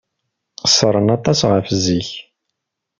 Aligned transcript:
Qeṣṣren 0.61 1.07
aṭas 1.15 1.39
ɣef 1.51 1.67
zik. 1.83 2.09